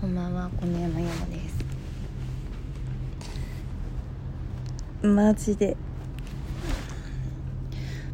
[0.00, 1.56] こんばんは、この山山です。
[5.04, 5.76] マジで。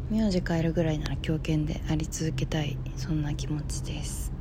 [0.09, 4.31] 名字変えるぐらいなら狂犬であり続けたい、そんな気持ちです。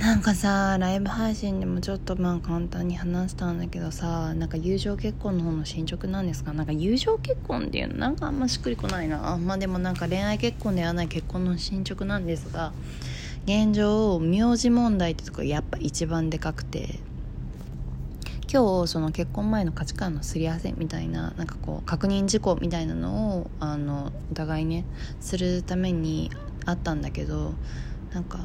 [0.00, 6.54] なんかさ、ライブ配信でもちょっとまあ簡単に話したんだけどさ、なんか友情結婚の方の進捗なんですか？
[6.54, 9.36] なんか友情結婚っていうのなんかあんましっくりこないな。
[9.36, 12.72] まあでもなんか恋愛結婚ではない結婚の進捗なんですが、
[13.50, 17.00] 現状名字問題ってとこやっぱ一番でかくて
[18.48, 24.84] 今日その結婚前の価値観のすり合わせみたいななんかこう確認事項みたいなのをあのお互いね
[25.18, 26.30] するために
[26.64, 27.54] あったんだけど
[28.14, 28.38] なんか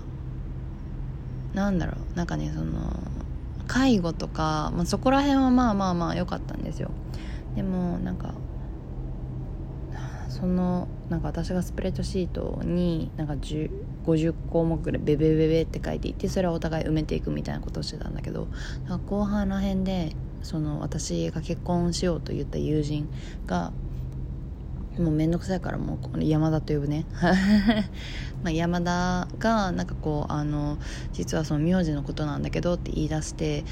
[1.54, 3.00] なんだろうなんかねその
[3.68, 6.90] 介護とか、まあ、そこら辺はまあまあまあ良かったんですよ。
[7.56, 8.34] でもなんか
[10.30, 13.70] そのなんか私がスプレッドシートになんか10
[14.06, 18.48] 50項目ぐらいベベベベって書いていってそれはお互い埋めていくみたいなことをしてたんだけど
[19.08, 23.10] 後半ら辺でその私が結婚しようと言った友人
[23.48, 23.74] が
[24.98, 27.06] もう面倒くさいからもう山田と呼ぶね。
[28.44, 30.78] ま山田がなんかこうあの
[31.14, 33.66] 実はその名字のことなんだけどって言い出して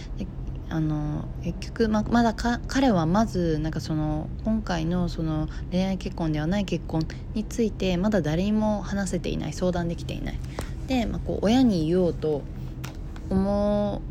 [0.73, 7.03] あの結局ままだか彼はまずなんかその今回のその恋愛結婚ではない結婚
[7.35, 10.39] についてまだ誰にも話せていない相談できていない。
[10.87, 12.41] で、まあ、こう親に言おうと
[13.29, 14.01] 思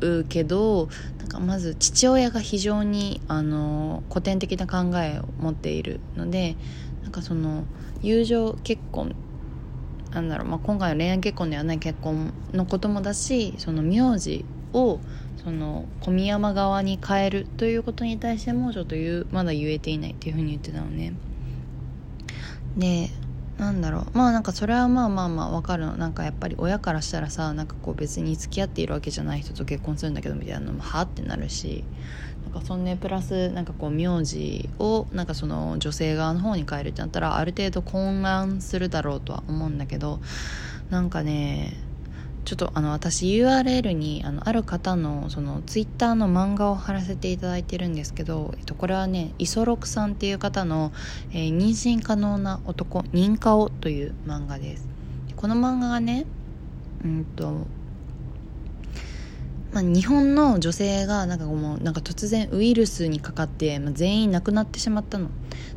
[0.00, 6.56] うけどなんかまず父親が非常にあの古典的な考えを持っているので
[7.04, 7.62] なんかその
[8.02, 9.14] 友情結婚
[10.10, 14.98] なんだろう、まあ、今回の恋愛結婚ではない結婚のこともだしその名字を
[15.36, 21.12] その小宮山側に変えるということに対してもちょっと言うまだ言えていないっていうふうに言ってたのね。
[22.76, 23.10] で
[23.58, 24.06] なんだろう。
[24.14, 25.96] まあなんかそれはまあまあまあわかるの。
[25.96, 31.84] なんかやっぱり親からしたらさなんかこう別に付き合っているわけじゃない人と結婚するんだけどみたいなのもはってなるし
[32.44, 40.20] なんかそんねプラスなんかこう名字をなんかその女性側の方に変えるってなったらある程度混乱するだろうとは思うんだけど
[40.90, 41.76] なんかね
[42.44, 50.92] ちょっとあの私 URL にあのある方のそのツイッターの漫画を貼らせていただいてるんですけど、えっと、これはね磯六さんっていう方の、
[51.32, 54.88] えー妊娠可能な男認可をという漫画です。
[55.36, 56.26] この漫画がね
[57.04, 57.66] うんと
[59.72, 65.30] まあ、日本の女性がなんかもうなんか突然ウイルスにかかって、まあ、全員亡くなってしまったの。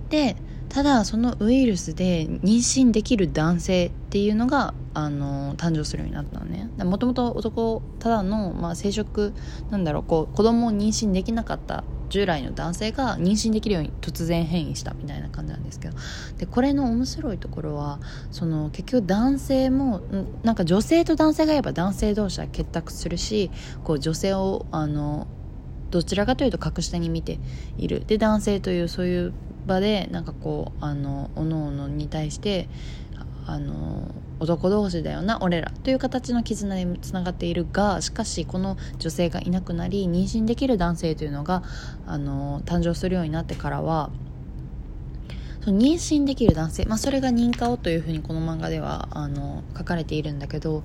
[0.09, 0.35] で
[0.75, 6.69] ただそのウイルスで妊娠できる男性っていうのがあの誕生するようになったのね。
[6.83, 9.31] もともと男ただの、まあ、生殖
[9.71, 15.95] なんだろうこう子供を妊娠できなかった従来の男性が妊娠できるように突然変異したみたいな感じなんですけど。
[16.39, 20.01] でこれの面白いところはその結局男性も
[20.43, 23.49] なんか女性と男性がいれば男性同士は結託するし
[23.85, 25.27] こう女性をあの
[25.89, 27.39] どちらかというと格下に見て
[27.77, 28.03] いる。
[28.05, 29.33] で男性というそういう
[29.65, 32.67] 場でなんかこうあの各々に対して
[33.47, 34.09] あの
[34.39, 41.63] 男同士だよな俺らという形の絆につながっているがしかしこの女性がいなくなり妊娠できる男性というのが
[42.05, 44.09] あの誕生するようになってからは
[45.61, 50.83] 妊娠できる男性、まあ、それが認可をというふうにこの漫画ではあの書かれているんだけど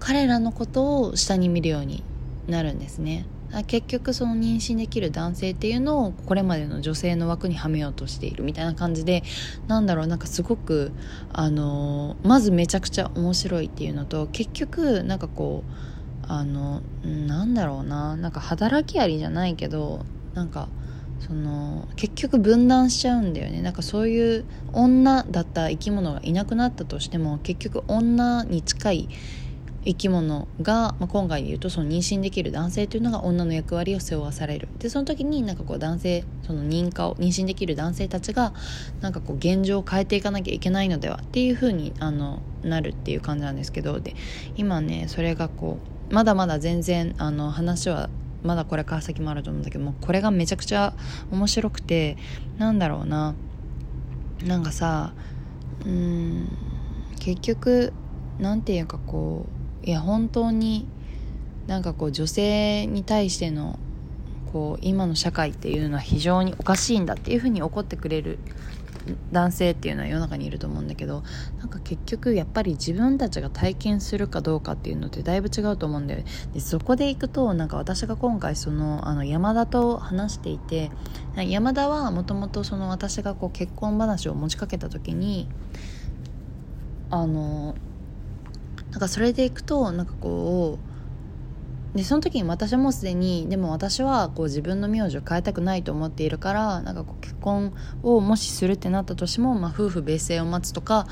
[0.00, 2.02] 彼らのことを下に見るように
[2.48, 3.24] なるんですね。
[3.66, 9.22] 結局その妊娠できる男性っていうのをこれまでの女性の枠にはめようとしているみたいな感じで
[9.68, 10.92] なんだろうなんかすごく
[11.32, 20.68] あのまずめちゃくちゃ面白いっていうのと結局なんかこうあのなんだろうななんか働きありじゃないけどなんか
[21.20, 23.62] その結局分断しちゃうんだよね。
[23.62, 29.08] なんかそういう女だった生き物がいなくなったとしても結局女に近い
[29.84, 34.68] 生き物が、まあ、今回で言うとその妊娠できる男性というのが女の役割を背負わされる。
[34.78, 38.52] でその時になんかこう男性その認可を妊娠できる男性たちが
[39.00, 44.00] なんかこう現状を変えていかなきゃいけないのではっていう風にあのなるっていう感じなんですけど。
[44.00, 44.14] で
[44.56, 45.78] 今ねそれがこ
[46.10, 48.08] うまだまだ全然あの話は
[48.42, 50.94] まだこれから先もあると思うんだけどもこれがめちゃくちゃ
[51.30, 52.16] 面白くて
[52.58, 53.34] なんだろうな
[54.44, 55.12] なんかさ
[55.86, 56.48] うん
[57.20, 57.92] 結局
[58.38, 60.86] なんていうかこういや本当に
[61.66, 63.78] なんかこう女性に対しての
[64.52, 68.38] こう今の社会っていうのは非常におかしいんだっていうふうに怒ってくれる
[69.32, 71.24] 男性っていうのは世の中にいると思うんだけど
[71.58, 76.26] なんか結局やっぱり自分たちが体験するかどうかっていうのってだいぶ違うと思うんだよね。
[76.52, 80.90] でそこでいくとなんか私が今回そのあの山田と話していて
[81.36, 85.48] 山田はもともと私がこう結婚話を持ちかけた時に
[87.10, 87.74] あの
[88.92, 90.78] なんかそれでいくとなんかこ
[91.94, 101.06] うでその時に私もすでにでも私はこう自分の名字を変えたくないと思っているからなんかこう結婚をもしするってなったとしても、まあ、夫婦別姓を待つとか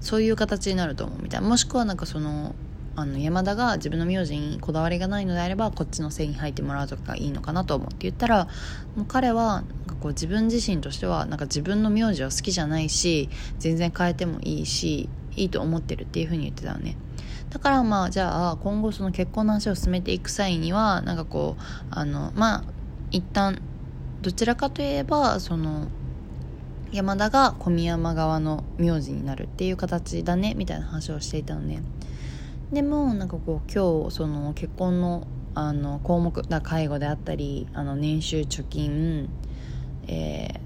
[0.00, 1.48] そういう形になると思うみたいな。
[1.48, 2.54] もしくはなんかその
[2.98, 8.48] あの山田が自分の名字にこだわりがないのであればこっちの姓に入ってもらうとかいいのかなと思って言ったら
[9.06, 9.64] 彼は
[10.00, 13.28] こう自分自身としてはなんか自分の名字は好きじゃないし
[13.58, 16.96] 全然変えてもいいしいいと思ってるっていうふうに言ってたのね。
[17.56, 22.64] だからまあじゃあ今後その結婚の話を進めていく際にはなんかこうあのまあ
[23.10, 23.62] 一旦
[24.20, 25.88] どちらかといえばその
[26.92, 31.82] 山田が小宮山側の名字になるっていう形だねみたいな話をしていたのね。
[32.72, 39.30] でもなんかこう今日その結婚のあの項目だ介護であったりあの年収貯金、
[40.08, 40.58] えー、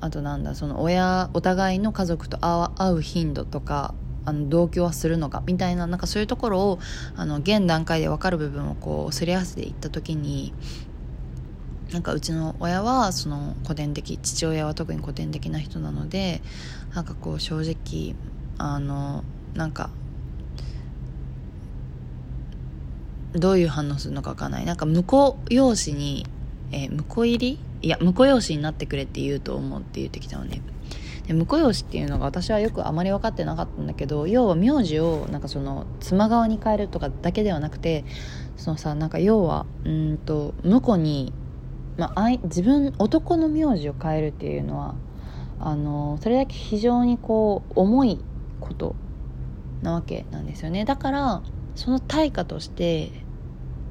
[0.00, 3.92] あとなんだその親お互いの家族と会う頻度とか
[4.28, 6.78] あの同居はするのかみたいななんかそういうところを
[7.16, 10.52] あの現段階で分かる部分をこうすり合わせていった時に
[11.92, 16.42] なんかうちの親はその古典的父親は特に古典的な人なので
[16.94, 18.14] なんかこう正直
[18.58, 19.90] あのなんか
[23.32, 24.64] どういう反応するのか分かんない。
[24.64, 26.26] なんか婿養子に、
[26.72, 27.58] えー、婿入り？
[27.82, 30.60] いや婿養子になってくれって言うと思うって言ってきたのね。
[31.28, 38.06] で婿養子っていうのが私はよくあまり分かってなかったんだけど要は名字をなんかその妻側に変えるとかだけではなくて
[38.56, 41.34] そのさなんか要はうんと婿に、
[41.98, 44.94] まあ、自分男の名字を変えるっていうのは
[45.60, 48.24] あのそれだけ非常にこう重い
[48.60, 48.96] こと
[49.82, 50.84] なわけなんですよね。
[50.84, 51.42] だから
[51.74, 53.12] その対価として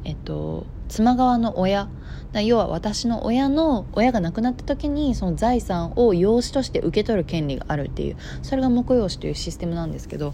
[0.07, 1.89] えっと妻側の親
[2.33, 10.33] 要は私の親の親が亡くなった時にその財産を養子として受け取る権利があるっていうそれが婿養子というシステムなんですけど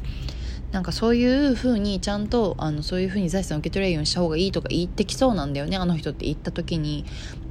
[0.71, 7.05] なんかそういうふうにちゃんとあのそういうふうに財産を受け取れるようにした方がいいとか言ってきそうなんだよねあの人って言った時に。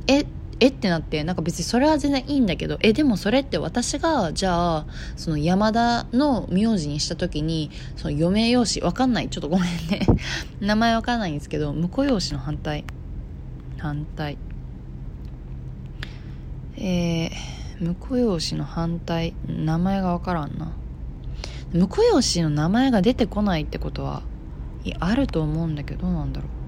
[0.06, 0.24] え
[0.62, 4.86] えってなってなんか別にそれは全然いいんだけどえでもそれって私がじゃあ
[5.16, 9.28] その山田の名字にした時にその余命用紙わかんない。
[9.28, 10.06] ちょっとごめんね。
[10.60, 12.84] 名前わかんないんですけど婿養子の反対。
[13.78, 14.38] 反対。
[16.76, 19.34] えー、婿養子の反対。
[19.48, 20.70] 名前がわからんな。
[21.72, 24.22] 婿養子の名前が出てこないってことは
[25.00, 26.61] あると思うんだけどどうなんだろう。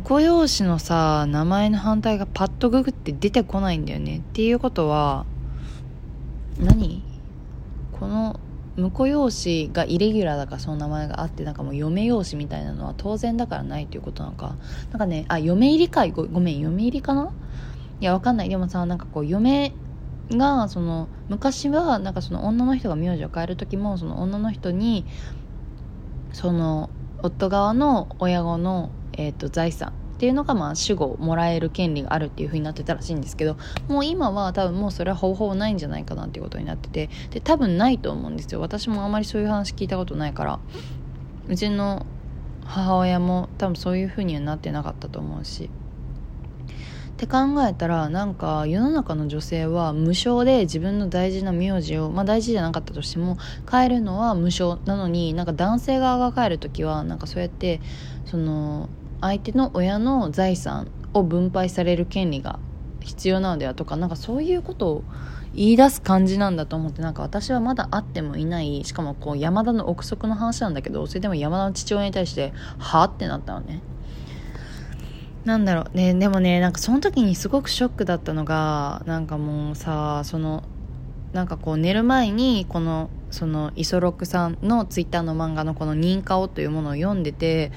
[0.00, 4.18] 婿養子のさ名前の反対がパッとググって出てこないんだよね。
[4.18, 5.26] っていうことは
[6.58, 7.02] 何？
[7.92, 8.40] この
[8.76, 14.56] 婿養子がイレギュラーだからその名前があってなんかもう嫁養子みたいなのは当然だからないということなのか。
[14.90, 16.12] なんかねあ嫁入りかい？
[16.12, 17.30] ごごめん嫁入りかな？
[18.00, 18.48] いやわかんない。
[18.48, 19.74] でもさなんかこう嫁
[20.30, 25.04] がその昔はなんかその女の人が名字を変える時もその女の人に
[26.32, 26.88] その
[27.22, 33.56] 夫側の親子のえーと、財産っていうのがまあ主語もらえる権利があるっていう風になってたらしいんですけど
[33.88, 38.60] もう今は多分もうそれはほぼほぼないんじゃないかなっていうことになっててで多分ないと思うんですよ。
[38.60, 40.60] 私もあまりそういう話聞いたことないから。
[41.48, 42.06] うちの
[42.64, 45.70] 母親も多分そういう風にはなってなかったと思うし。
[47.12, 47.38] って考
[47.68, 53.38] えたらなんか世の中の女性は無償で自分の大事な名字をまあ大事じゃなかったとしても
[53.70, 54.78] 変えるのは無償。
[54.86, 57.80] なのになんか男性側が変える時はなんかそうやって
[58.24, 58.88] その
[59.22, 62.58] 相手の親の財産を分配される権利が
[63.00, 65.04] 必要なのではとかなんかそういうことを
[65.54, 73.02] 言い出す感じなんだと思ってなんか私はまだ会ってもいないしかもこう山田の憶測の話なんだけどそれでも山田の父親に対しては？
[73.02, 73.82] あってなったのね。
[75.44, 76.14] なんだろうね。
[76.14, 80.62] でもねなんかその時にすごくショックだったのがなんかもうさその
[81.32, 87.72] なんかこう寝る前にこのその磯六さんのツイッターの漫画のこの「認可を」というものを読んでて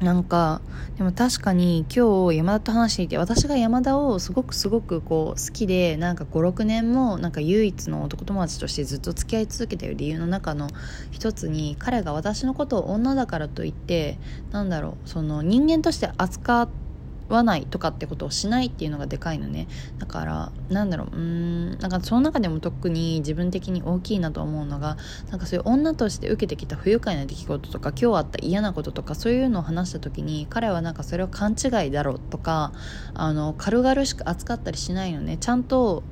[0.00, 0.60] なんか
[0.96, 10.68] でも確かに今日山田と話していて私が山田をすごくすごくこう好きでなんか56年もなんか唯一の男友達としてずっと付き合い続けてる理由の中の
[11.10, 14.18] 一つに彼が私のことを女だからといって
[14.52, 16.87] なんだろうその人間として扱って
[17.28, 19.68] わないとかってことをしないっていうのがでかいのね。
[19.98, 21.16] だからなんだろう。
[21.16, 24.96] うんなんかその中でも特に自分的に大きいなと思うのが
[25.30, 32.72] なんかそういう女として受けてきた不愉快な出来事とか今日あった嫌なこととかそういうのを話した時に彼はなんかそれを勘違いだろうとか
[33.14, 35.36] あの軽々しく扱ったりしないのね。
[35.38, 36.02] ちゃんと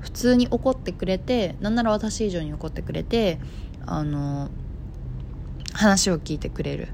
[0.00, 3.38] 普通に怒ってくれてなんなら私以上に怒ってくれて
[3.86, 4.50] あの
[5.72, 6.88] 話を聞いてくれる。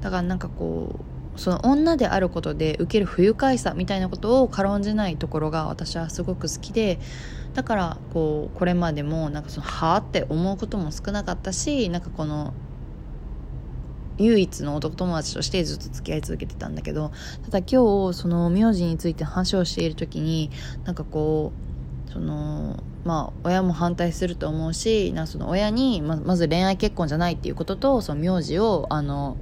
[0.00, 7.00] だからなんかこうその女であることで受ける不愉快さみたいなことを軽んじないところが私はすごく好きで
[7.54, 12.52] だからこうこれまでもなんかそのはあって思うことも少なかったしなんかこの
[14.18, 17.10] 唯一の男友達としてずっと付き合い続けてたんだけど
[17.44, 20.50] ただ今日その名字について話をしている時に
[20.84, 21.52] なんかこ
[22.06, 29.38] うそのまあ親も反対すると思うしなその親にままず恋愛結婚じゃないっていうこととその名字をあの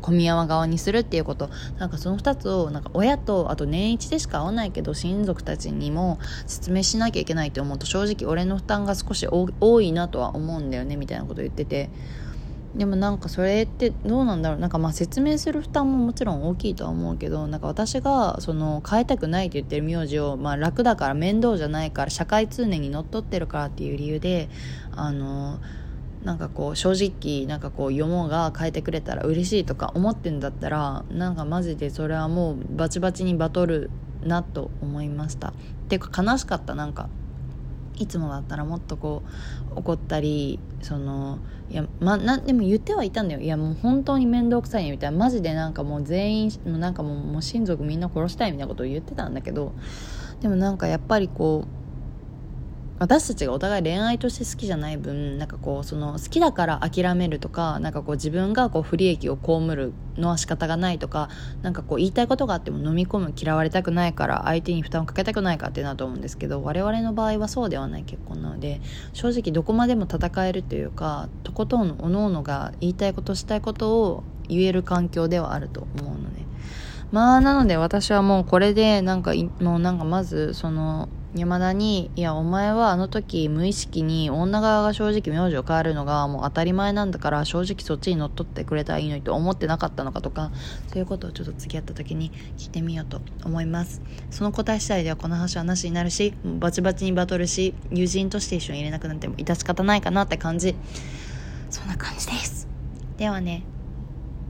[0.00, 1.50] 小宮山側にするっていうこと。
[1.78, 11.90] なんかその2つをなんか親とあと年一でしか会わないけど親族たちにも説明しなきゃいけないと思うと正直俺の負担が少し多いなとは思うんだよねみたいなこと言ってて。
[12.74, 14.60] でもなんかそれってどうなんだろう。
[14.60, 24.48] なんかまあ説明する負担ももちろん大きいとは思うけどなんか私がその変えたくないって言ってる名字を、まあ、楽だから面倒じゃないから社会通念にのっとってるからっていう理由で
[24.92, 25.58] あの
[26.24, 33.90] なんかこう正直なんかこう世もが変えてくれたら嬉しいとか思ってんだったらなんかマジでそれはもうバチバチにバトル
[34.22, 35.48] なと思いました。
[35.48, 35.52] っ
[35.88, 36.74] ていうか悲しかった。
[36.74, 37.08] なんか
[37.96, 39.22] いつもだったらもっとこ
[39.74, 41.38] う怒ったりその
[41.70, 43.40] いやまなでも言ってはいたんだよ。
[43.40, 45.16] いやもう本当に面倒くさいみたいな。
[45.16, 49.72] マジでなんかもう全員なんかももう親族みんな殺したいみたいなことを言ってたんだけど
[50.40, 51.79] でもなんかやっぱりこう
[53.00, 61.30] 私たちがお互い恋愛として好きじゃない分なんかこうその好きだから諦めるとかなんかこう自分がこう不利益を被るのは仕方がないとか
[61.62, 68.82] なんかこう言いたいことがあっても飲み込む嫌われたくないから相手に負担をかけたくないかってなと思うんですけど我々の場合はそうではない結婚なので
[69.14, 76.40] 正直どこまでも戦えるというかとことんおのおのが言いたいことしたいことを言える環境ではあると思うので。
[77.12, 90.50] まあなので私はもうこれでなんかもうなんかまずその山田に、いや、お前はあの時無意識に女側が正直名字を変えるのがもう当たり前なんだから正直そっちに乗っ取ってくれたらいいのにと思ってなかったのかとか、
[90.88, 94.02] そういうことをちょっと付き合った時に聞いてみようと思います。
[94.30, 100.74] その答え次第ではこの話はなしになるし、バチバチにバトルし、友人として一緒に入れなくなっても致し方ないかなって感じ。
[101.70, 102.66] そんな感じです。
[103.18, 103.62] ではね、